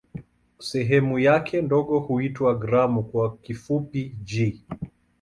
Sehemu 0.59 1.19
yake 1.19 1.61
ndogo 1.61 1.99
huitwa 1.99 2.55
"gramu" 2.55 3.03
kwa 3.03 3.37
kifupi 3.37 4.15
"g". 4.23 4.61